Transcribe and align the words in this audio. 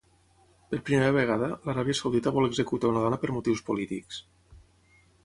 Per 0.69 0.77
primera 0.85 1.11
vegada, 1.17 1.49
l'Aràbia 1.69 1.97
Saudita 1.99 2.33
vol 2.37 2.47
executar 2.53 2.91
una 2.95 3.05
dona 3.05 3.21
per 3.25 3.29
motius 3.39 3.63
polítics. 3.69 4.23